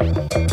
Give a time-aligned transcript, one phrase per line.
[0.00, 0.49] Thank you.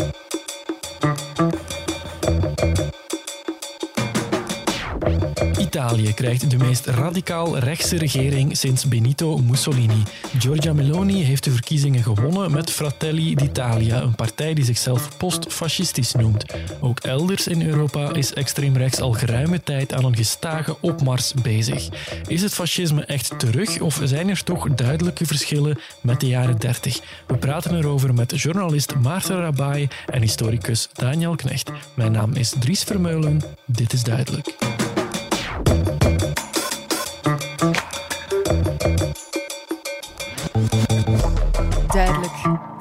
[5.78, 10.02] Italië krijgt de meest radicaal rechtse regering sinds Benito Mussolini.
[10.38, 16.44] Giorgia Meloni heeft de verkiezingen gewonnen met Fratelli d'Italia, een partij die zichzelf postfascistisch noemt.
[16.80, 21.88] Ook elders in Europa is extreemrechts al geruime tijd aan een gestage opmars bezig.
[22.26, 27.00] Is het fascisme echt terug of zijn er toch duidelijke verschillen met de jaren 30?
[27.26, 31.70] We praten erover met journalist Maarten Rabai en historicus Daniel Knecht.
[31.94, 33.42] Mijn naam is Dries Vermeulen.
[33.66, 34.77] Dit is duidelijk.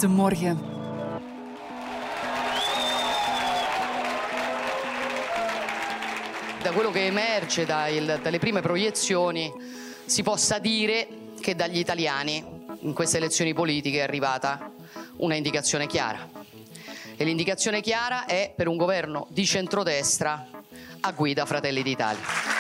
[0.07, 0.75] Morgen.
[6.61, 9.51] Da quello che emerge dalle prime proiezioni
[10.05, 11.07] si possa dire
[11.39, 12.43] che dagli italiani
[12.79, 14.71] in queste elezioni politiche è arrivata
[15.17, 16.29] una indicazione chiara.
[17.15, 20.47] E l'indicazione chiara è per un governo di centrodestra
[20.99, 22.56] a guida Fratelli d'Italia.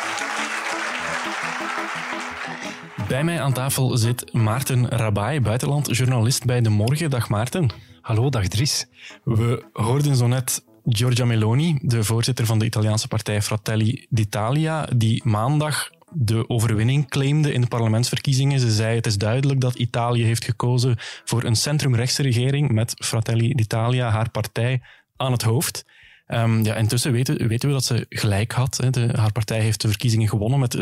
[3.05, 7.09] Bij mij aan tafel zit Maarten Rabai, buitenlandjournalist bij De Morgen.
[7.09, 7.69] Dag Maarten.
[8.01, 8.85] Hallo, dag Dries.
[9.23, 15.21] We hoorden zo net Giorgia Meloni, de voorzitter van de Italiaanse partij Fratelli d'Italia, die
[15.25, 18.59] maandag de overwinning claimde in de parlementsverkiezingen.
[18.59, 23.53] Ze zei het is duidelijk dat Italië heeft gekozen voor een centrumrechtse regering met Fratelli
[23.53, 24.81] d'Italia, haar partij,
[25.15, 25.85] aan het hoofd.
[26.27, 28.77] Ehm, ja, intussen weten, weten we dat ze gelijk had.
[28.77, 28.89] Hè.
[28.89, 30.79] De, haar partij heeft de verkiezingen gewonnen met 26%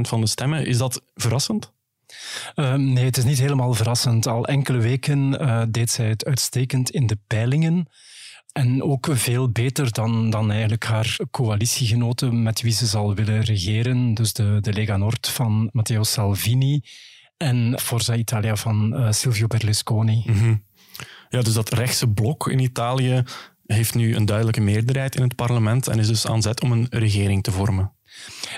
[0.00, 0.66] van de stemmen.
[0.66, 1.72] Is dat verrassend?
[2.54, 4.26] Ehm, nee, het is niet helemaal verrassend.
[4.26, 7.86] Al enkele weken eh, deed zij het uitstekend in de peilingen.
[8.52, 14.14] En ook veel beter dan, dan eigenlijk haar coalitiegenoten met wie ze zal willen regeren.
[14.14, 16.82] Dus de, de Lega Nord van Matteo Salvini
[17.36, 20.22] en Forza Italia van eh, Silvio Berlusconi.
[20.26, 20.54] Mhm.
[21.28, 23.22] Ja, dus dat rechtse blok in Italië
[23.66, 26.86] heeft nu een duidelijke meerderheid in het parlement en is dus aan zet om een
[26.90, 27.92] regering te vormen.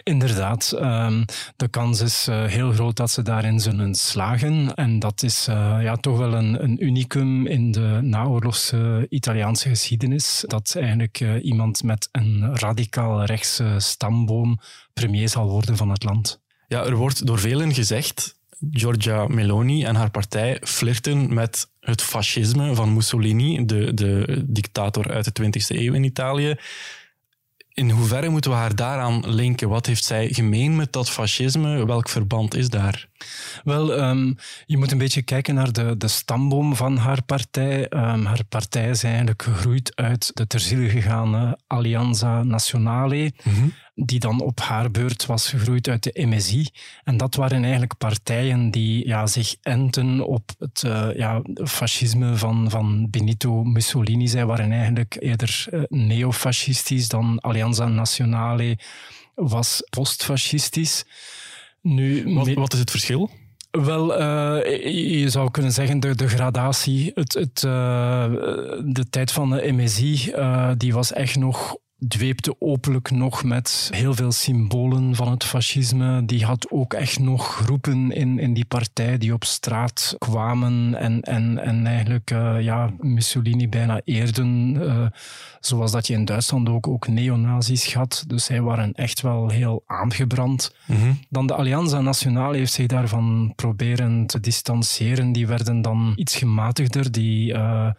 [0.02, 1.24] Inderdaad, ehm,
[1.56, 4.74] de kans is eh, heel groot dat ze daarin zullen slagen.
[4.74, 10.44] En dat is eh, ja, toch wel een, een unicum in de naoorlogse Italiaanse geschiedenis.
[10.46, 14.58] Dat eigenlijk eh, iemand met een radicaal rechtse stamboom
[14.92, 16.40] premier zal worden van het land.
[16.68, 18.35] Ja, er wordt door velen gezegd,
[18.70, 25.36] Giorgia Meloni en haar partij flirten met het fascisme van Mussolini, de, de dictator uit
[25.36, 26.56] de 20e eeuw in Italië.
[27.76, 29.68] In hoeverre moeten we haar daaraan linken?
[29.68, 31.86] Wat heeft zij gemeen met dat fascisme?
[31.86, 33.08] Welk verband is daar?
[33.64, 34.32] Wel, ehm,
[34.66, 37.88] je moet een beetje kijken naar de, de stamboom van haar partij.
[37.88, 43.32] Ehm, haar partij is eigenlijk gegroeid uit de ter ziele gegane Alianza Nazionale,
[43.96, 46.66] die dan op haar beurt was gegroeid uit de MSI.
[47.04, 52.70] En dat waren eigenlijk partijen die ja, zich enten op het eh, ja, fascisme van,
[52.70, 54.26] van Benito Mussolini.
[54.26, 58.78] Zij waren eigenlijk eerder eh, neofascistisch dan Alianza Nazionale
[59.34, 61.04] was postfascistisch.
[61.80, 63.30] Nu, Wat, is het verschil?
[63.70, 67.10] wel, eh, je zou kunnen zeggen de, de gradatie.
[67.14, 70.32] Het, het, de tijd van de MSI
[70.76, 71.76] die was echt nog
[72.08, 76.24] dweepte openlijk nog met heel veel symbolen van het fascisme.
[76.24, 81.20] Die had ook echt nog groepen in, in die partij die op straat kwamen en,
[81.20, 84.76] en, en eigenlijk eh, ja, Mussolini bijna eerden.
[84.80, 85.06] eh,
[85.60, 88.24] zoals dat je in Duitsland ook, ook neonazis had.
[88.26, 90.74] Dus zij waren echt wel heel aangebrand.
[91.28, 95.32] Dan de Alianza Nationale heeft zich daarvan proberen te distancieren.
[95.32, 97.12] Die werden dan iets gematigder.
[97.12, 97.90] Die eh,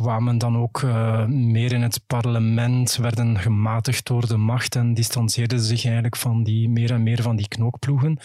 [0.00, 5.60] kwamen dan ook eh, meer in het parlement, werden gematigd door de macht en distancieerden
[5.60, 8.18] zich eigenlijk van die, meer en meer van die knookploegen.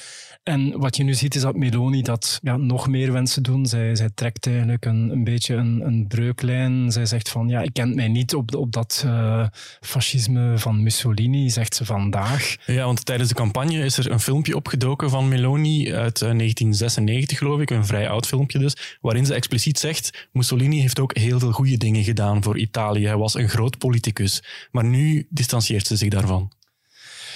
[0.43, 3.65] En wat je nu ziet is dat Meloni dat ja, nog meer wensen doen.
[3.65, 6.91] Zij, zij trekt eigenlijk een, een beetje een, een breuklijn.
[6.91, 9.45] Zij zegt van, ja, ik ken mij niet op, op dat eh,
[9.79, 12.55] fascisme van Mussolini, zegt ze vandaag.
[12.65, 17.37] Ja, want tijdens de campagne is er een filmpje opgedoken van Meloni uit eh, 1996,
[17.37, 17.69] geloof ik.
[17.69, 21.77] Een vrij oud filmpje dus, waarin ze expliciet zegt Mussolini heeft ook heel veel goede
[21.77, 23.05] dingen gedaan voor Italië.
[23.05, 24.43] Hij was een groot politicus.
[24.71, 26.51] Maar nu distancieert ze zich daarvan.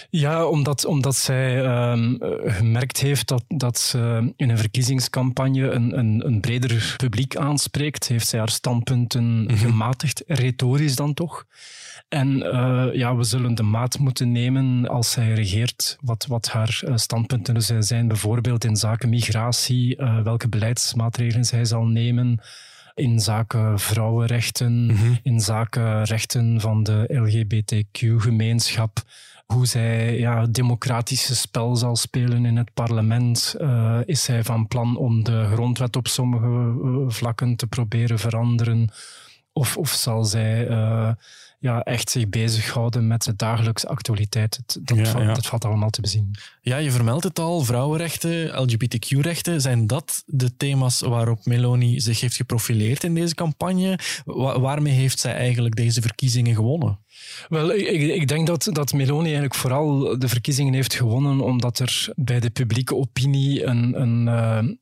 [0.10, 5.98] Ja, omdat, omdat zij ehm, eh, gemerkt heeft dat, dat ze in een verkiezingscampagne een,
[5.98, 11.46] een, een breder publiek aanspreekt, heeft zij haar standpunten gematigd, retorisch dan toch.
[12.10, 16.82] En eh, ja, we zullen de maat moeten nemen als zij regeert, wat, wat haar
[16.86, 22.40] eh, standpunten zijn, bijvoorbeeld in zaken migratie, eh, welke beleidsmaatregelen zij zal nemen
[22.96, 29.04] in zaken vrouwenrechten, in zaken rechten van de LGBTQ-gemeenschap,
[29.46, 33.56] hoe zij ja, democratische spel zal spelen in het parlement.
[33.60, 36.46] Eh, is zij van plan om de grondwet op sommige
[36.84, 38.90] eh, vlakken te proberen veranderen?
[39.54, 41.12] Of, of zal zij uh,
[41.60, 44.62] ja, echt zich bezighouden met de dagelijkse actualiteit?
[44.66, 46.36] Dat, dat, valt, dat, valt allemaal te bezien.
[46.62, 47.62] Ja, je vermeldt het al.
[47.62, 49.62] Vrouwenrechten, LGBTQ-rechten.
[49.62, 54.00] Zijn dat de thema's waarop Meloni zich heeft geprofileerd in deze campagne?
[54.26, 57.00] waarmee heeft zij eigenlijk deze verkiezingen gewonnen?
[57.50, 62.10] Wel, ik, ik, denk dat, dat Meloni eigenlijk vooral de verkiezingen heeft gewonnen omdat er
[62.16, 64.76] bij de publieke opinie een, een uh,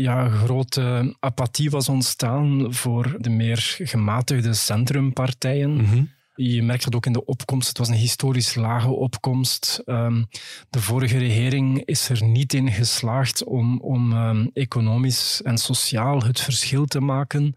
[0.00, 5.70] ja, grote apathie was ontstaan voor de meer gematigde centrumpartijen.
[5.70, 7.68] Mm Je merkt dat ook in de opkomst.
[7.68, 9.82] Het was een historisch lage opkomst.
[9.86, 10.26] Um,
[10.70, 16.40] de vorige regering is er niet in geslaagd om, om um, economisch en sociaal het
[16.40, 17.56] verschil te maken.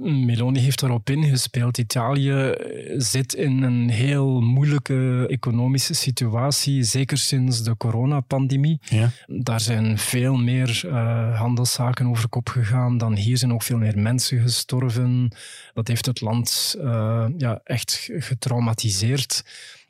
[0.00, 1.78] Meloni heeft daarop ingespeeld.
[1.78, 8.80] Italië eh, zit in een heel moeilijke economische situatie, zeker sinds de coronapandemie.
[8.88, 9.10] Ja.
[9.26, 13.38] Daar zijn veel meer uh, handelszaken over kop gegaan dan hier.
[13.38, 15.32] zijn ook veel meer mensen gestorven.
[15.74, 19.44] Dat heeft het land uh, ja, echt getraumatiseerd.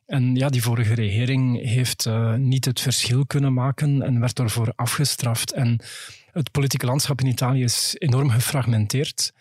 [0.07, 4.73] En ja, die vorige regering heeft uh, niet het verschil kunnen maken en werd daarvoor
[4.75, 5.53] afgestraft.
[5.53, 5.81] En
[6.33, 9.33] het politieke landschap in Italië is enorm gefragmenteerd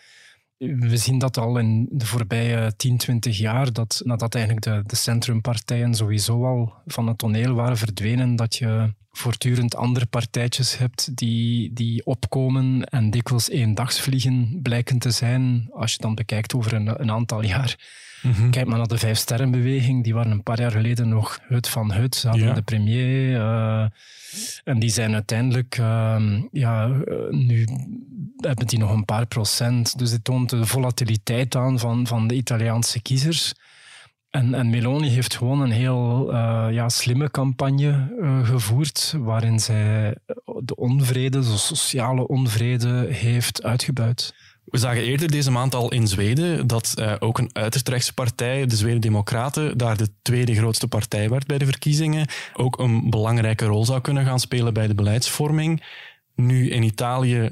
[0.57, 4.96] we zien dat al in de voorbije 10, 20 jaar, dat nadat eigenlijk de, de
[4.96, 11.74] centrumpartijen sowieso al van het toneel waren verdwenen, dat je voortdurend andere partijtjes hebt die,
[11.74, 17.12] die opkomen en dikwijls eendagsvliegen blijken te zijn, als je dan bekijkt over een, een
[17.12, 17.75] aantal jaar.
[18.25, 18.50] Mhm.
[18.50, 21.92] Kijk maar naar de Vijf Sterrenbeweging, die waren een paar jaar geleden nog hut van
[21.92, 22.16] hut.
[22.16, 23.31] Ze hadden de premier.
[23.31, 23.86] Uh,
[24.63, 27.68] en die zijn uiteindelijk, uh, ja, uh, nu
[28.48, 29.98] hebben die nog een paar procent.
[29.98, 33.54] Dus dit toont de volatiliteit aan van, van de Italiaanse kiezers.
[34.30, 40.16] En, en Meloni heeft gewoon een heel uh, ja, slimme campagne uh, gevoerd, waarin zij
[40.60, 44.34] de onvrede, de sociale onvrede, heeft uitgebuit.
[44.66, 48.66] We zagen eerder deze maand al in Zweden dat uh, ook een uiterst rechtse partij,
[48.66, 53.66] de Zweden Democraten, daar de tweede grootste partij werd bij de verkiezingen, ook een belangrijke
[53.66, 55.84] rol zou kunnen gaan spelen bij de beleidsvorming.
[56.36, 57.50] Nu in Italië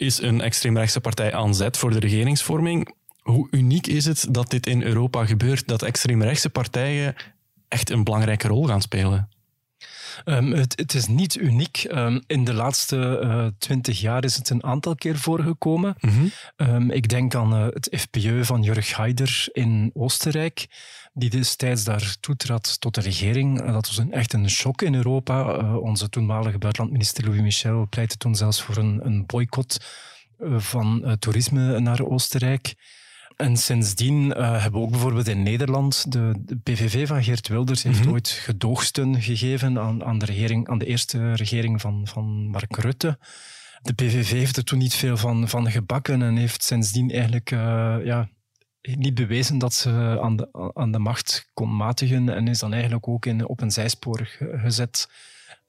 [0.00, 2.94] is een extreemrechtse partij aan zet voor de regeringsvorming.
[3.22, 7.14] Hoe uniek is het dat dit in Europa gebeurt, dat extreemrechtse partijen
[7.68, 9.28] echt een belangrijke rol gaan spelen?
[10.24, 11.86] Um, het, het, is niet uniek.
[11.90, 15.94] Um, in de laatste uh, twintig jaar is het een aantal keer voorgekomen.
[16.00, 16.30] Mm -hmm.
[16.56, 20.66] um, ik denk aan uh, het FPÖ van Jörg Haider in Oostenrijk,
[21.12, 23.60] die destijds daar toetrad tot de regering.
[23.60, 25.56] Uh, dat was een, echt een shock in Europa.
[25.76, 29.84] onze toenmalige buitenlandminister Louis Michel pleitte toen zelfs voor een, een boycott
[30.56, 32.74] van toerisme naar Oostenrijk.
[33.36, 37.82] En sindsdien uh, hebben we ook bijvoorbeeld in Nederland de, de PVV van Geert Wilders
[37.82, 38.12] heeft mm -hmm.
[38.12, 43.18] ooit gedoogsteun gegeven aan, aan, de regering, aan de eerste regering van, van Mark Rutte.
[43.82, 47.96] De PVV heeft er toen niet veel van, van gebakken en heeft sindsdien eigenlijk uh,
[48.04, 48.28] ja,
[48.82, 53.08] niet bewezen dat ze aan de, aan de macht kon matigen en is dan eigenlijk
[53.08, 55.08] ook in, op een zijspoor gezet.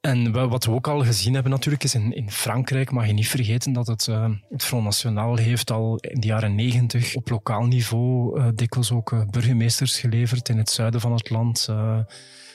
[0.08, 3.28] En wat we ook al gezien hebben natuurlijk is in, in Frankrijk, mag je niet
[3.28, 7.66] vergeten dat het, uh, het Front National heeft al in de jaren negentig op lokaal
[7.66, 11.70] niveau uh, dikwijls ook uh, burgemeesters geleverd in het zuiden van het land.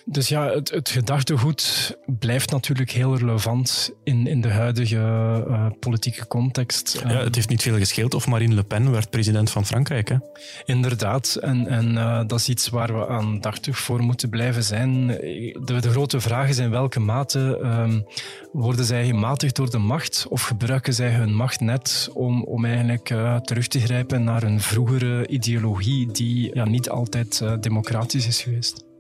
[0.05, 6.27] Dus ja, het, het, gedachtegoed blijft natuurlijk heel relevant in, in de huidige uh, politieke
[6.27, 7.03] context.
[7.09, 10.09] Ja, het heeft niet veel gescheeld of Marine Le Pen werd president van Frankrijk.
[10.09, 10.17] Hè?
[10.65, 15.07] Inderdaad, en, en uh, dat is iets waar we aandachtig voor moeten blijven zijn.
[15.07, 18.07] De, de grote vraag is in welke mate um,
[18.53, 23.11] worden zij gematigd door de macht of gebruiken zij hun macht net om, om eigenlijk
[23.11, 28.91] uh, terug te grijpen naar een vroegere ideologie die ja, niet altijd democratisch is geweest.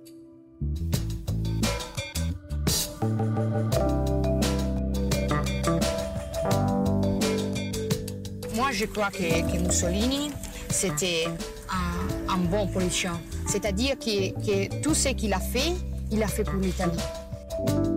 [8.54, 10.30] Moi, je crois que, Mussolini,
[10.68, 11.26] c'était
[11.70, 13.20] un, un, bon politicien.
[13.46, 15.72] C'est-à-dire que, que tout ce qu'il a fait,
[16.10, 17.91] il a fait pour l'Italie.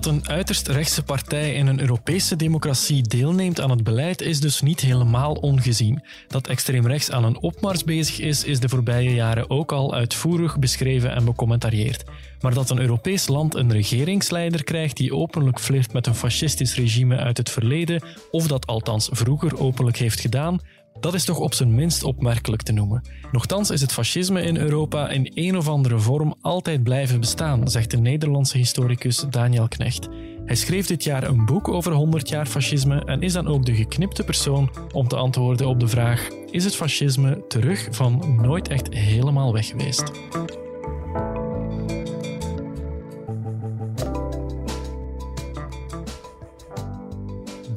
[0.00, 4.60] Dat een uiterst rechtse partij in een Europese democratie deelneemt aan het beleid is dus
[4.60, 6.02] niet helemaal ongezien.
[6.28, 10.58] Dat extreem rechts aan een opmars bezig is, is de voorbije jaren ook al uitvoerig
[10.58, 12.04] beschreven en becommentarieerd.
[12.40, 17.16] Maar dat een Europees land een regeringsleider krijgt die openlijk flirt met een fascistisch regime
[17.16, 20.60] uit het verleden, of dat althans vroeger openlijk heeft gedaan,
[21.00, 23.02] dat is toch op zijn minst opmerkelijk te noemen.
[23.32, 27.90] Nochtans is het fascisme in Europa in een of andere vorm altijd blijven bestaan, zegt
[27.90, 30.08] de Nederlandse historicus Daniel Knecht.
[30.44, 33.74] Hij schreef dit jaar een boek over 100 jaar fascisme en is dan ook de
[33.74, 38.94] geknipte persoon om te antwoorden op de vraag: is het fascisme terug van nooit echt
[38.94, 40.10] helemaal weg geweest?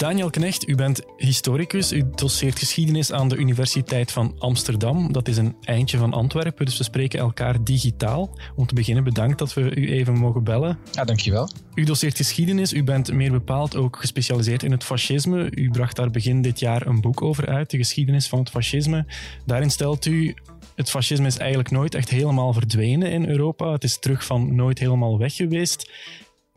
[0.03, 1.91] Daniel Knecht, u bent historicus.
[1.91, 5.11] U doseert geschiedenis aan de Universiteit van Amsterdam.
[5.11, 8.37] Dat is een eindje van Antwerpen, dus we spreken elkaar digitaal.
[8.55, 10.77] Om te beginnen, bedankt dat we u even mogen bellen.
[10.91, 11.49] Ja, dankjewel.
[11.75, 12.73] U doseert geschiedenis.
[12.73, 15.51] U bent meer bepaald ook gespecialiseerd in het fascisme.
[15.51, 19.05] U bracht daar begin dit jaar een boek over uit, de geschiedenis van het fascisme.
[19.45, 20.35] Daarin stelt u
[20.75, 23.71] het fascisme is eigenlijk nooit echt helemaal verdwenen in Europa.
[23.71, 25.89] Het is terug van nooit helemaal weg geweest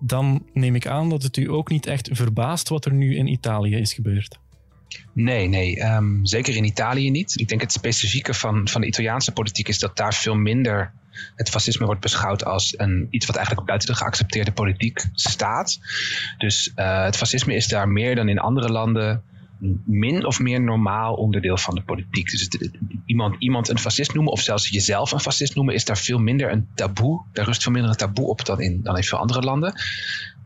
[0.01, 3.27] dan neem ik aan dat het u ook niet echt verbaast wat er nu in
[3.27, 4.39] Italië is gebeurd.
[5.13, 7.41] Nee, nee, ehm, zeker in Italië niet.
[7.41, 10.93] Ik denk het specifieke van, van de Italiaanse politiek is dat daar veel minder
[11.35, 15.79] het fascisme wordt beschouwd als een, iets wat eigenlijk buiten de geaccepteerde politiek staat.
[16.39, 19.23] Dus uh, het fascisme is daar meer dan in andere landen
[19.85, 22.31] min of meer normaal onderdeel van de politiek.
[22.31, 22.49] Dus
[23.07, 26.53] iemand, iemand een fascist noemen of zelfs jezelf een fascist noemen is daar veel minder
[26.53, 27.25] een taboe.
[27.33, 29.75] Daar rust veel minder een taboe op dan in, dan in veel andere landen.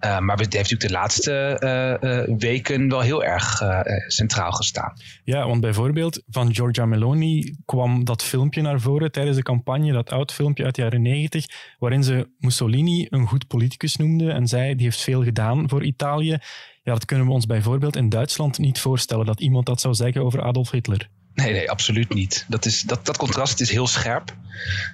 [0.04, 1.60] Uh, maar het heeft natuurlijk de laatste
[2.02, 3.62] uh, uh, weken wel heel erg
[4.06, 4.92] centraal gestaan.
[5.24, 10.10] Ja, want bijvoorbeeld van Giorgia Meloni kwam dat filmpje naar voren tijdens de campagne, dat
[10.10, 11.46] oud filmpje uit de jaren negentig,
[11.78, 16.38] waarin ze Mussolini een goed politicus noemde en zei die heeft veel gedaan voor Italië.
[16.82, 20.22] Ja, dat kunnen we ons bijvoorbeeld in Duitsland niet voorstellen, dat iemand dat zou zeggen
[20.22, 21.10] over Adolf Hitler.
[21.40, 22.44] Nee, nee, absoluut niet.
[22.48, 24.34] Dat, is, dat, dat contrast is heel scherp.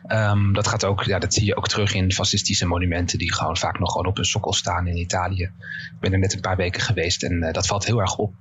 [0.08, 3.56] Um, dat, gaat ook, ja, dat zie je ook terug in fascistische monumenten die gewoon
[3.56, 5.42] vaak nog gewoon op een sokkel staan in Italië.
[5.42, 8.34] Ik ben er net een paar weken geweest en uh, dat valt heel erg op.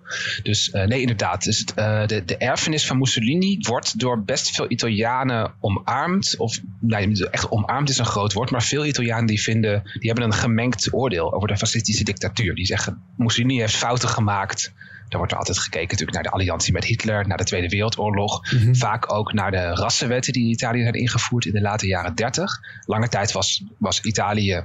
[0.43, 1.43] Dus uh, nee, inderdaad.
[1.43, 6.35] Dus uh, de, de erfenis van Mussolini wordt door best veel Italianen omarmd.
[6.37, 10.23] Of nou, echt omarmd is een groot woord, maar veel Italianen die vinden, die hebben
[10.23, 12.55] een gemengd oordeel over de fascistische dictatuur.
[12.55, 14.73] Die zeggen Mussolini heeft fouten gemaakt.
[15.09, 18.51] Er wordt er altijd gekeken natuurlijk naar de alliantie met Hitler, naar de Tweede Wereldoorlog.
[18.51, 18.73] Mhm.
[18.73, 22.59] Vaak ook naar de rassenwetten die in Italië zijn ingevoerd in de late jaren 30.
[22.85, 24.63] Lange tijd was, was Italië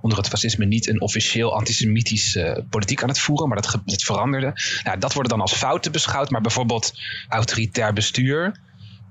[0.00, 4.02] onder het fascisme niet een officieel antisemitische uh, politiek aan het voeren, maar dat, dat
[4.02, 4.52] veranderde.
[4.84, 6.92] Nou, dat wordt dan als fouten beschouwd, maar bijvoorbeeld
[7.28, 8.56] autoritair bestuur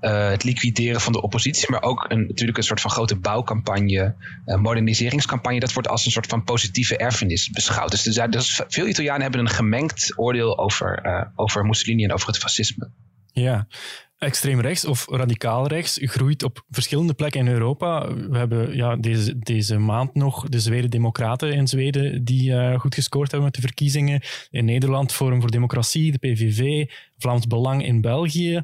[0.04, 4.14] uh, het liquideren van de oppositie, maar ook een, natuurlijk een soort van grote bouwcampagne,
[4.46, 5.60] uh, moderniseringscampagne.
[5.60, 7.90] Dat wordt als een soort van positieve erfenis beschouwd.
[7.90, 12.26] Dus zijn, dus veel Italianen hebben een gemengd oordeel over, uh, over Mussolini en over
[12.26, 12.90] het fascisme.
[13.32, 13.66] Ja,
[14.18, 18.14] extreem rechts of radicaal rechts groeit op verschillende plekken in Europa.
[18.14, 23.30] We hebben ja, deze, deze maand nog de Zweden Democraten in Zweden die goed gescoord
[23.30, 24.22] hebben met de verkiezingen.
[24.50, 28.62] In Nederland Forum voor Democratie, de PVV, Vlaams Belang in België.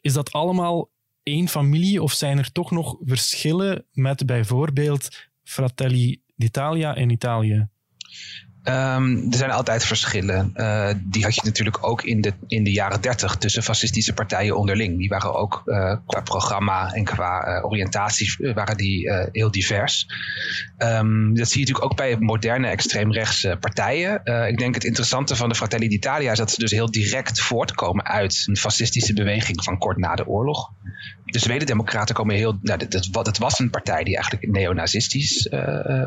[0.00, 0.90] Is dat allemaal
[1.22, 5.08] één familie of zijn er toch nog verschillen met bijvoorbeeld
[5.42, 7.68] Fratelli d'Italia in Italië?
[8.64, 10.52] Um, er zijn altijd verschillen.
[10.54, 14.56] Uh, die had je natuurlijk ook in de, in de jaren dertig tussen fascistische partijen
[14.56, 14.98] onderling.
[14.98, 20.06] Die waren ook uh, qua programma en qua uh, oriëntatie waren die heel divers.
[20.78, 24.20] Um, dat zie je natuurlijk ook bij moderne extreemrechtse partijen.
[24.48, 28.04] ik denk het interessante van de Fratelli d'Italia is dat ze dus heel direct voortkomen
[28.04, 30.72] uit een fascistische beweging van kort na de oorlog.
[31.24, 32.58] De Zweden-Democraten komen heel.
[32.62, 35.48] Nou, dat, was een partij die eigenlijk neonazistisch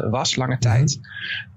[0.09, 0.99] was lange tijd.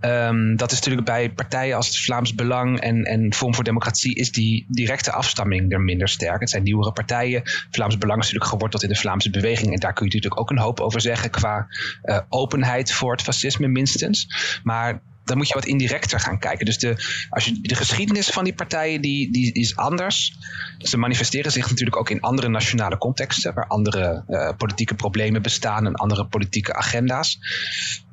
[0.00, 4.14] Um, dat is natuurlijk bij partijen als het Vlaams Belang en, en Vorm voor Democratie
[4.14, 6.40] is die directe afstamming er minder sterk.
[6.40, 7.42] Het zijn nieuwere partijen.
[7.70, 9.72] Vlaams Belang is natuurlijk geworteld in de Vlaamse beweging.
[9.72, 11.66] En daar kun je natuurlijk ook een hoop over zeggen qua
[12.04, 14.28] uh, openheid voor het fascisme minstens.
[14.62, 16.66] Maar dan moet je wat indirecter gaan kijken.
[16.66, 16.96] Dus de,
[17.28, 20.38] als je, de geschiedenis van die partijen die, die is anders.
[20.78, 25.86] Ze manifesteren zich natuurlijk ook in andere nationale contexten, waar andere uh, politieke problemen bestaan
[25.86, 27.38] en andere politieke agenda's.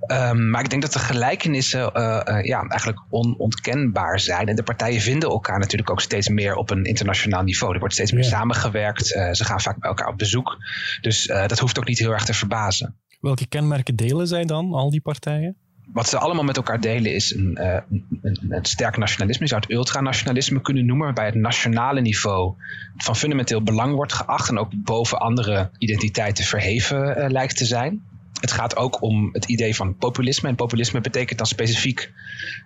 [0.07, 4.47] Um, maar ik denk dat de gelijkenissen uh, uh, ja, eigenlijk onontkenbaar zijn.
[4.47, 7.73] En de partijen vinden elkaar natuurlijk ook steeds meer op een internationaal niveau.
[7.73, 9.07] Er wordt steeds meer samengewerkt.
[9.07, 10.57] ze gaan vaak bij elkaar op bezoek.
[11.01, 12.95] Dus dat hoeft ook niet heel erg te verbazen.
[13.19, 15.60] Welke kenmerken delen zij dan, al die partijen?
[15.93, 17.77] Wat ze allemaal met elkaar delen is een, uh,
[18.21, 19.43] een, een, sterk nationalisme.
[19.43, 22.53] Je zou het ultranationalisme kunnen noemen, waarbij het nationale niveau
[22.97, 28.03] van fundamenteel belang wordt geacht en ook boven andere identiteiten verheven uh, lijkt te zijn.
[28.41, 30.49] Het gaat ook om het idee van populisme.
[30.49, 32.11] En populisme betekent dan specifiek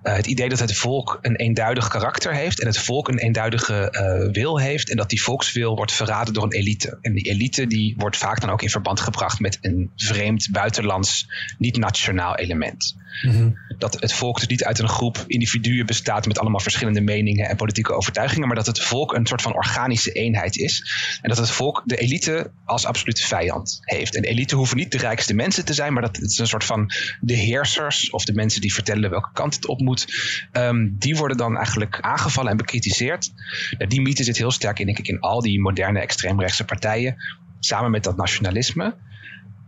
[0.04, 2.60] uh, het idee dat het volk een eenduidig karakter heeft.
[2.60, 4.90] En het volk een eenduidige uh, wil heeft.
[4.90, 6.98] En dat die volkswil wordt verraden door een elite.
[7.02, 11.28] En die elite die wordt vaak dan ook in verband gebracht met een vreemd buitenlands,
[11.58, 12.96] niet-nationaal element.
[13.22, 13.58] Mm-hmm.
[13.78, 17.56] Dat het volk dus niet uit een groep individuen bestaat met allemaal verschillende meningen en
[17.56, 18.48] politieke overtuigingen.
[18.48, 20.92] Maar dat het volk een soort van organische eenheid is.
[21.22, 24.16] En dat het volk de elite als absolute vijand heeft.
[24.16, 26.64] En de elite hoeven niet de rijkste mensen te zijn, maar dat is een soort
[26.64, 30.08] van de heersers of de mensen die vertellen welke kant het op moet,
[30.52, 33.34] um, die worden dan eigenlijk aangevallen en bekritiseerd.
[33.78, 37.16] Nou, die mythe zit heel sterk in, denk ik, in al die moderne extreemrechtse partijen,
[37.60, 38.96] samen met dat nationalisme.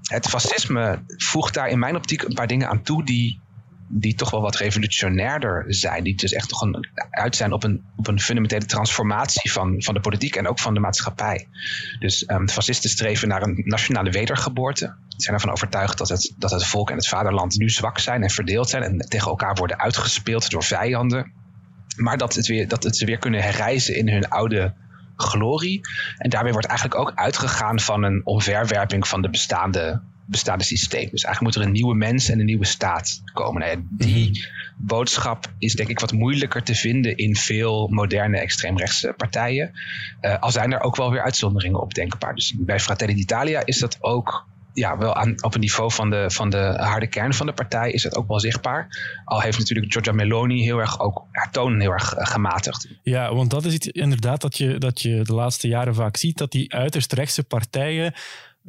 [0.01, 3.39] Het fascisme voegt daar in mijn optiek een paar dingen aan toe die
[3.89, 6.03] die toch wel wat revolutionairder zijn.
[6.03, 9.93] Die dus echt toch een, uit zijn op een, op een fundamentele transformatie van, van
[9.93, 11.47] de politiek en ook van de maatschappij.
[11.99, 14.95] Dus um, fascisten streven naar een nationale wedergeboorte.
[15.07, 18.23] Ze zijn ervan overtuigd dat het, dat het volk en het vaderland nu zwak zijn
[18.23, 21.31] en verdeeld zijn en tegen elkaar worden uitgespeeld door vijanden.
[21.95, 24.73] Maar dat, het weer, dat het ze weer kunnen herreizen in hun oude
[25.15, 25.81] glorie.
[26.17, 31.09] En daarmee wordt eigenlijk ook uitgegaan van een omverwerping van de bestaande, bestaande systeem.
[31.11, 33.61] Dus eigenlijk moet er een nieuwe mens en een nieuwe staat komen.
[33.61, 34.39] Nou die mhm.
[34.77, 39.71] boodschap is denk ik wat moeilijker te vinden in veel moderne extreemrechtse partijen.
[40.21, 42.35] Uh, al zijn er ook wel weer uitzonderingen op denkbaar.
[42.35, 46.25] Dus bij Fratelli d'Italia is dat ook ja, wel aan, op een niveau van de,
[46.31, 48.87] van de harde kern van de partij is het ook wel zichtbaar.
[49.25, 52.87] Al heeft natuurlijk Giorgia Meloni heel erg ook haar toon heel erg eh, gematigd.
[53.03, 56.37] Ja, want dat is iets inderdaad dat je, dat je de laatste jaren vaak ziet,
[56.37, 58.13] dat die uiterst rechtse partijen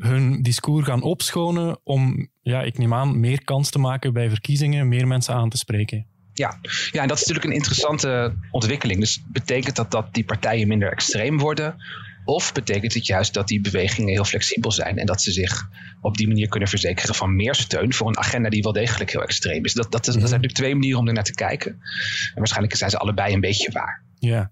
[0.00, 4.88] hun discours gaan opschonen om, ja, ik neem aan, meer kans te maken bij verkiezingen,
[4.88, 6.06] meer mensen aan te spreken.
[6.32, 6.58] Ja.
[6.90, 9.00] ja, en dat is natuurlijk een interessante ontwikkeling.
[9.00, 11.76] Dus betekent dat dat die partijen minder extreem worden?
[12.24, 15.68] Of betekent het juist dat die bewegingen heel flexibel zijn en dat ze zich
[16.00, 19.22] op die manier kunnen verzekeren van meer steun voor een agenda die wel degelijk heel
[19.22, 19.72] extreem is?
[19.72, 21.72] Dat, dat, is, dat zijn natuurlijk twee manieren om er naar te kijken.
[21.72, 24.02] En waarschijnlijk zijn ze allebei een beetje waar.
[24.18, 24.50] Ja.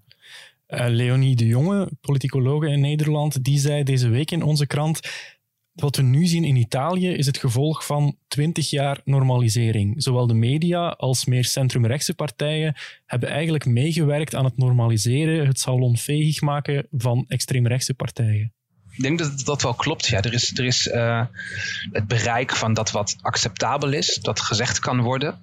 [0.69, 4.99] Uh, Leonie de Jonge, politicologe in Nederland, die zei deze week in onze krant
[5.81, 10.03] wat we nu zien in Italië is het gevolg van twintig jaar normalisering.
[10.03, 16.41] Zowel de media als meer centrumrechtse partijen hebben eigenlijk meegewerkt aan het normaliseren, het salonveeg
[16.41, 18.53] maken van extreemrechtse partijen.
[18.91, 20.07] Ik denk dat dat wel klopt.
[20.07, 21.25] Ja, er is, er is uh,
[21.91, 25.39] het bereik van dat wat acceptabel is, dat gezegd kan worden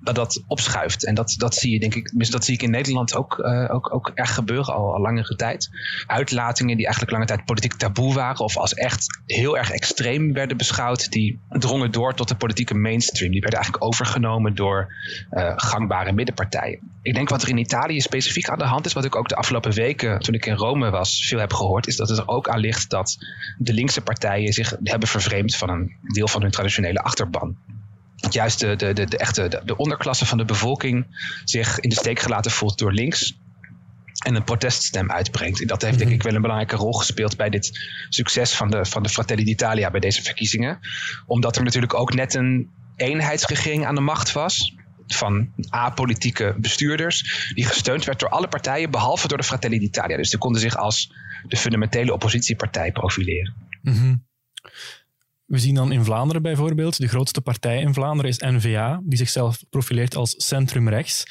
[0.00, 1.04] dat dat opschuift.
[1.04, 3.94] En dat, dat zie je, denk ik, dat zie ik in Nederland ook, uh, ook,
[3.94, 5.70] ook echt gebeuren al, al langere tijd.
[6.06, 10.56] Uitlatingen die eigenlijk lange tijd politiek taboe waren, of als echt heel erg extreem werden
[10.56, 13.32] beschouwd, die drongen door tot de politieke mainstream.
[13.32, 14.92] Die werden eigenlijk overgenomen door
[15.30, 16.78] uh, gangbare middenpartijen.
[17.02, 19.36] Ik denk wat er in Italië specifiek aan de hand is, wat ik ook de
[19.36, 22.48] afgelopen weken, toen ik in Rome was, veel heb gehoord, is dat het er ook
[22.48, 23.18] aan ligt dat
[23.58, 27.56] de linkse partijen zich hebben vervreemd van een deel van hun traditionele achterban
[28.30, 31.06] juist de, de, de, de echte de, de, onderklasse van de bevolking
[31.44, 33.38] zich in de steek gelaten voelt door links.
[34.18, 35.68] En een proteststem uitbrengt.
[35.68, 36.26] Dat heeft denk ik mhm.
[36.26, 37.78] wel een belangrijke rol gespeeld bij dit
[38.08, 40.78] succes van de, van de Fratelli d'Italia bij deze verkiezingen.
[41.26, 44.74] Omdat er natuurlijk ook net een eenheidsregering aan de macht was
[45.06, 50.16] van apolitieke bestuurders, die gesteund werd door alle partijen behalve door de Fratelli d'Italia.
[50.16, 51.12] Dus die konden zich als
[51.46, 53.54] de fundamentele oppositiepartij profileren.
[53.82, 54.26] Mm
[55.48, 59.64] we zien dan in Vlaanderen bijvoorbeeld, de grootste partij in Vlaanderen is N-VA, die zichzelf
[59.70, 61.24] profileert als centrumrechts.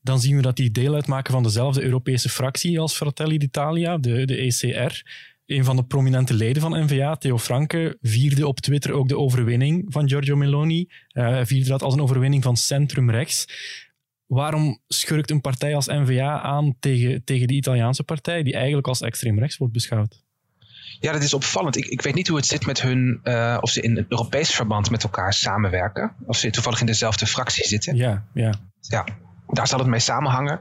[0.00, 4.24] Dan zien we dat die deel uitmaken van dezelfde Europese fractie als Fratelli d'Italia, de,
[4.24, 5.02] de ECR.
[5.46, 9.84] Een van de prominente leden van N-VA, Theo Franke, vierde op Twitter ook de overwinning
[9.88, 10.88] van Giorgio Meloni.
[11.12, 13.44] Uh, vierde dat als een overwinning van centrumrechts.
[14.26, 19.00] Waarom schurkt een partij als N-VA aan tegen, tegen de Italiaanse partij, die eigenlijk als
[19.00, 20.24] extreemrechts wordt beschouwd?
[21.00, 21.76] Ja, dat is opvallend.
[21.76, 24.50] Ik, ik weet niet hoe het zit met hun, uh, of ze in het Europees
[24.50, 26.12] verband met elkaar samenwerken.
[26.26, 27.96] Of ze toevallig in dezelfde fractie zitten.
[27.96, 28.54] Ja, ja.
[28.80, 29.04] Ja,
[29.46, 30.60] daar zal het mee samenhangen.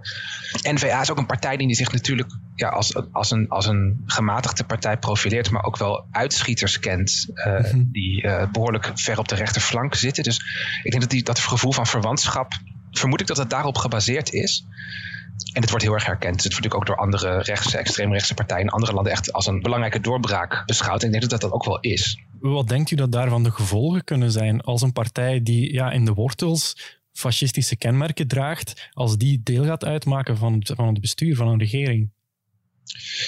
[0.62, 4.64] NVA is ook een partij die zich natuurlijk ja, als, als, een, als een gematigde
[4.64, 9.96] partij profileert, maar ook wel uitschieters kent uh, die uh, behoorlijk ver op de rechterflank
[9.96, 10.24] zitten.
[10.24, 10.38] Dus
[10.84, 12.54] ik denk dat die, dat gevoel van verwantschap,
[12.92, 14.66] vermoed ik dat het daarop gebaseerd is.
[15.56, 16.44] En het wordt heel erg herkend.
[16.44, 19.62] Het wordt natuurlijk ook door andere rechtse, extreemrechtse partijen in andere landen echt als een
[19.62, 21.02] belangrijke doorbraak beschouwd.
[21.02, 22.20] En ik denk dat dat ook wel is.
[22.40, 26.06] Wat denkt u dat daarvan de gevolgen kunnen zijn als een partij die ja, in
[26.06, 26.76] de wortels
[27.12, 31.60] fascistische kenmerken draagt, als die deel gaat uitmaken van het, van het bestuur van een
[31.60, 32.12] regering?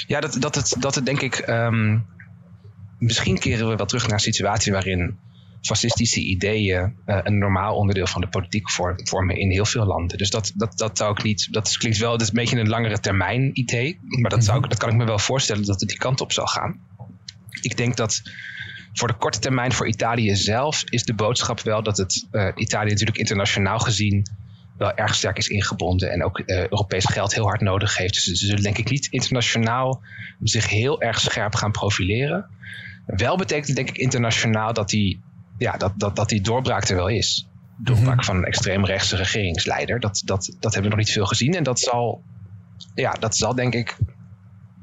[0.08, 1.48] Ja, dat, dat, het, dat het denk ik.
[1.48, 2.06] Um,
[3.00, 5.18] misschien keren we wel terug naar een situatie waarin
[5.68, 8.70] fascistische ideeën uh, een normaal onderdeel van de politiek
[9.04, 10.18] vormen in heel veel landen.
[10.18, 11.48] Dus dat, dat, dat zou ik niet.
[11.52, 14.00] Dat klinkt wel, dat is een beetje een langere termijn idee.
[14.02, 16.46] Maar dat, zou, dat kan ik me wel voorstellen dat het die kant op zal
[16.46, 16.80] gaan.
[17.62, 18.22] Ik denk dat
[18.94, 22.90] voor de korte termijn voor Italië zelf is de boodschap wel dat het uh, Italië
[22.90, 24.28] natuurlijk internationaal gezien
[24.78, 28.14] wel erg sterk is ingebonden en ook uh, Europees geld heel hard nodig heeft.
[28.14, 30.02] Dus ze zullen denk ik niet internationaal
[30.44, 32.46] zich heel erg scherp gaan profileren.
[33.06, 35.22] Wel betekent het denk ik internationaal dat die
[35.58, 37.48] ja, dat, dat, dat die doorbraak er wel is.
[37.78, 38.26] Doorbraak mhm.
[38.26, 40.00] van een extreemrechtse regeringsleider.
[40.00, 41.54] Dat, dat, dat hebben we nog niet veel gezien.
[41.54, 42.24] En dat zal,
[42.96, 43.98] ja, dat zal denk ik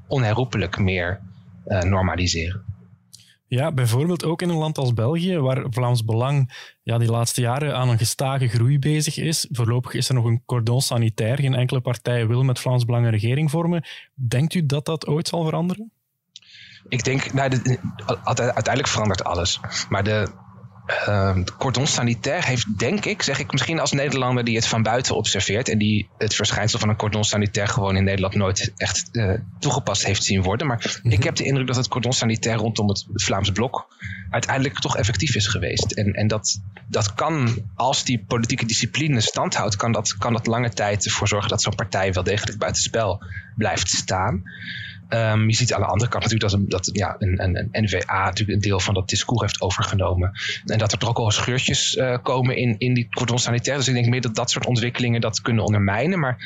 [0.07, 1.21] onherroepelijk meer
[1.67, 2.65] uh, normaliseren.
[3.47, 7.77] Ja, bijvoorbeeld ook in een land als België, waar Vlaams Belang ja, die laatste jaren
[7.77, 9.49] aan een gestage groei bezig is.
[9.51, 11.39] Voorlopig is er nog een cordon sanitair.
[11.39, 13.85] Geen enkele partij wil met Vlaams Belang een regering vormen.
[14.15, 15.93] Denkt u dat dat ooit zal veranderen?
[16.89, 17.79] Ik denk, nou, de,
[18.25, 19.61] uiteindelijk verandert alles.
[19.89, 20.29] Maar de,
[21.09, 25.17] Uh, cordon sanitair heeft, denk ik, zeg ik misschien als Nederlander die het van buiten
[25.17, 29.35] observeert en die het verschijnsel van een cordon sanitair gewoon in Nederland nooit echt uh,
[29.59, 30.67] toegepast heeft zien worden.
[30.67, 33.87] Maar ik heb de indruk dat het cordon sanitair rondom het Vlaams blok
[34.31, 35.93] uiteindelijk toch effectief is geweest.
[35.93, 40.47] En, en dat, dat kan, als die politieke discipline stand houdt, kan dat, kan dat
[40.47, 43.23] lange tijd ervoor zorgen dat zo'n partij wel degelijk buitenspel
[43.57, 44.43] blijft staan.
[45.15, 47.85] Um, je ziet aan de andere kant natuurlijk dat, een, dat ja, een, een, een,
[47.85, 50.33] NVA natuurlijk een deel van dat discours heeft overgenomen.
[50.65, 53.77] En dat er toch ook al scheurtjes uh, komen in, in die cordon sanitair.
[53.77, 56.19] Dus ik denk meer dat dat soort ontwikkelingen dat kunnen ondermijnen.
[56.19, 56.37] Maar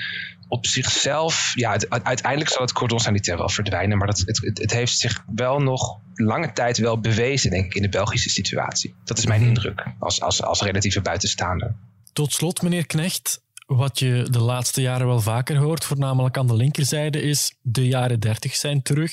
[0.48, 3.98] op zichzelf, ja, het, uiteindelijk zal het cordon sanitair wel verdwijnen.
[3.98, 7.74] Maar dat, het, het, het, heeft zich wel nog lange tijd wel bewezen, denk ik,
[7.74, 8.94] in de Belgische situatie.
[9.04, 9.48] Dat is mijn mhm.
[9.48, 11.74] indruk als, als, als relatieve buitenstaander.
[12.12, 16.56] Tot slot, meneer Knecht, wat je de laatste jaren wel vaker hoort, voornamelijk aan de
[16.56, 19.12] linkerzijde, is de jaren dertig zijn terug.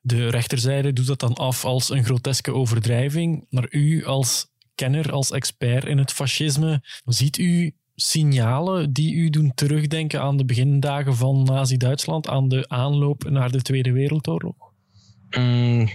[0.00, 3.46] De rechterzijde doet dat dan af als een groteske overdrijving.
[3.50, 9.52] Maar u als kenner, als expert in het fascisme, ziet u signalen die u doen
[9.54, 14.56] terugdenken aan de begindagen van Nazi-Duitsland, aan de aanloop naar de Tweede Wereldoorlog?
[15.30, 15.88] Mm,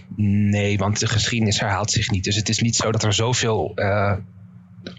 [0.50, 2.24] nee, want de geschiedenis herhaalt zich niet.
[2.24, 4.16] Dus het is niet zo dat er zoveel uh,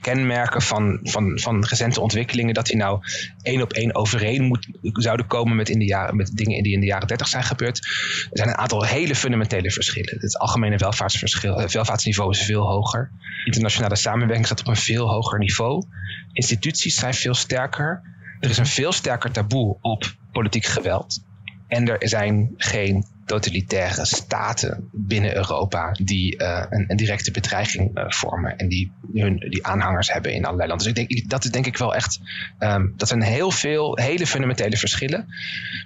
[0.00, 3.00] kenmerken van, van, van recente ontwikkelingen, dat die nou
[3.42, 6.80] één op één overeen moet, zouden komen met, in de jaren, met dingen die in
[6.80, 7.78] de jaren 30 zijn gebeurd.
[7.78, 10.18] Er zijn een aantal hele fundamentele verschillen.
[10.20, 13.10] Het algemene welvaartsverschil, het welvaartsniveau is veel hoger.
[13.44, 15.86] Internationale samenwerking staat op een veel hoger niveau.
[16.32, 18.02] Instituties zijn veel sterker.
[18.40, 21.22] Er is een veel sterker taboe op politiek geweld.
[21.68, 28.56] En er zijn geen totalitaire staten binnen Europa die uh, een, directe bedreiging uh, vormen
[28.56, 30.86] en die hun die aanhangers hebben in allerlei landen.
[30.86, 32.20] Dus ik denk, dat is denk ik wel echt,
[32.58, 35.26] um, dat zijn heel veel hele fundamentele verschillen.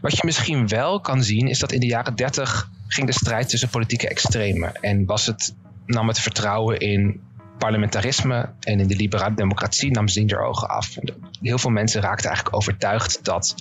[0.01, 3.49] Wat je misschien wel kan zien is dat in de jaren 30 ging de strijd
[3.49, 5.55] tussen politieke extremen en was het,
[5.87, 7.21] nam het vertrouwen in
[7.59, 10.97] parlementarisme en in de liberale democratie nam zien er ogen af.
[11.41, 13.55] Heel veel mensen raakten eigenlijk overtuigd dat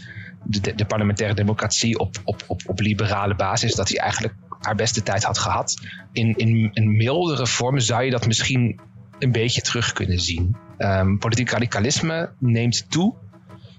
[0.47, 5.23] de, parlementaire democratie op, op, op, op liberale basis, dat hij eigenlijk haar beste tijd
[5.23, 5.81] had gehad.
[6.11, 8.79] In, in een mildere vorm zou je dat misschien
[9.19, 10.55] een beetje terug kunnen zien.
[10.77, 13.15] Um, politiek radicalisme neemt toe.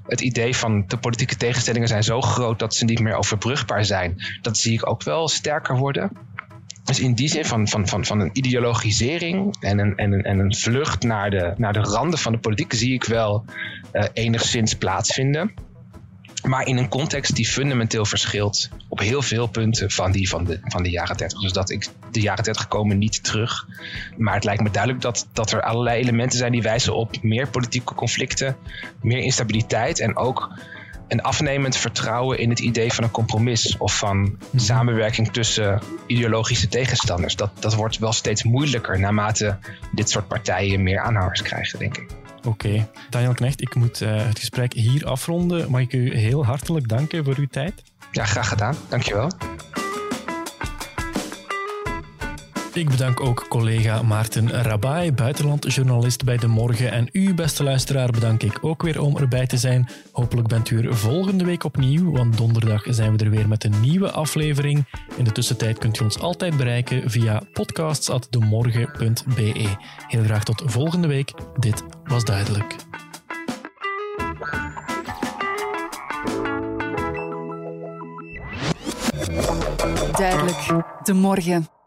[0.07, 4.17] Het idee van de politieke tegenstellingen zijn zo groot dat ze niet meer overbrugbaar zijn.
[4.43, 6.11] Dat zie ik ook wel sterker worden.
[6.85, 10.39] Dus in die zin van, van, van, van een ideologisering en een, en, een, en
[10.39, 13.45] een vlucht naar de, naar de randen van de politiek zie ik wel
[13.93, 15.55] uh, enigszins plaatsvinden.
[16.49, 20.61] Maar in een context die fundamenteel verschilt op heel veel punten van die van de,
[20.63, 21.41] van de jaren 30.
[21.41, 23.67] Dus dat ik de jaren 30 komen niet terug.
[24.17, 27.49] Maar het lijkt me duidelijk dat, dat er allerlei elementen zijn die wijzen op meer
[27.49, 28.57] politieke conflicten,
[29.01, 30.51] meer instabiliteit en ook
[31.09, 34.59] een afnemend vertrouwen in het idee van een compromis of van mhm.
[34.59, 37.37] samenwerking tussen ideologische tegenstanders.
[37.37, 39.59] Dat, dat wordt wel steeds moeilijker naarmate
[39.93, 42.28] dit soort partijen meer aanhangers krijgen, denk ik.
[42.45, 42.89] Oké.
[43.11, 45.71] Daniel Knecht, ik moet uh, het gesprek hier afronden.
[45.71, 47.83] Mag ik u heel hartelijk danken voor uw tijd?
[48.13, 48.77] Ja, graag gedaan.
[48.89, 49.31] Dankjewel.
[52.79, 56.93] Ik bedank ook collega Maarten Rabai, buitenlandjournalist bij De Morgen.
[56.93, 59.89] En u, beste luisteraar, bedank ik ook weer om erbij te zijn.
[60.13, 63.81] Hopelijk bent u er volgende week opnieuw, want donderdag zijn we er weer met een
[63.81, 64.87] nieuwe aflevering.
[65.17, 69.77] In de tussentijd kunt u ons altijd bereiken via podcasts.demorgen.be.
[70.09, 71.33] Heel graag tot volgende week.
[71.57, 72.77] Dit was duidelijk.
[80.13, 80.85] Duidelijk.
[81.03, 81.78] De morgen.